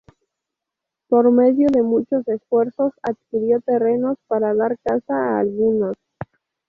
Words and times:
Por 1.09 1.29
medio 1.29 1.67
de 1.69 1.83
muchos 1.83 2.27
esfuerzos, 2.27 2.91
adquirió 3.03 3.61
terrenos 3.61 4.17
para 4.25 4.55
dar 4.55 4.75
casa 4.79 5.13
a 5.13 5.37
algunos. 5.41 5.95